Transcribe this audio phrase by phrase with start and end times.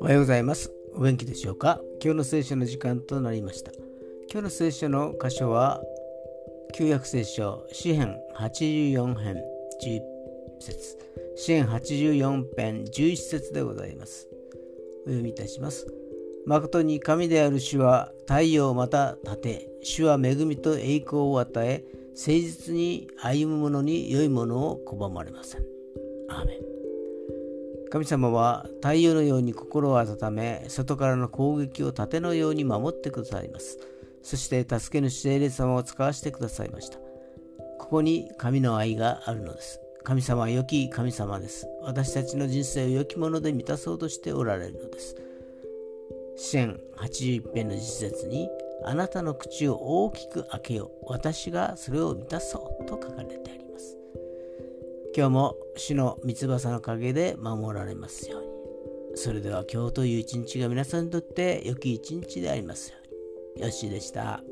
[0.00, 0.72] おはようございます。
[0.94, 1.82] お元気でしょうか？
[2.02, 3.72] 今日の聖書の時間となりました。
[4.30, 5.82] 今日の聖書の箇所は、
[6.74, 9.36] 旧約聖書、詩編84編
[9.84, 10.00] 11
[10.60, 10.98] 節
[11.36, 14.30] 詩編84編11節でございます。
[15.04, 15.86] お読みいたします。
[16.46, 25.62] 誠に神である主は太陽また立て、主は恵みと栄光を与え、誠実に歩む者に良いものを拒まれません。
[26.28, 26.58] アーメン
[27.90, 33.78] 神様は太陽のように心を温め、外からの攻撃を盾のように守ってくださいます。
[34.22, 36.98] そして助け主聖霊様を使わせてくださいました。
[37.78, 39.78] ここに神の愛があるのです。
[40.04, 41.66] 神様は良き神様です。
[41.82, 45.16] 私たちの人生を良きもので満たそうとしておられるのです。
[46.36, 48.48] 支援81編の実節に、
[48.84, 51.12] あなたの口を大きく開けよう。
[51.12, 53.98] 私がそれを満たそうと書かれてあります。
[55.16, 58.48] 今日も主の三翼の陰で守られますように。
[59.14, 62.96] それでは今日という一日が皆さんにとって良き一日でありますよ
[63.56, 63.64] うに。
[63.64, 64.42] よしでした。